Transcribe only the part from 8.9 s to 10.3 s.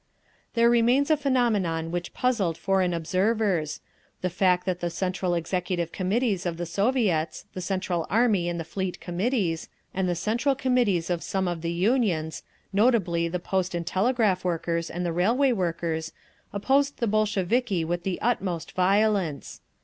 Committees, and the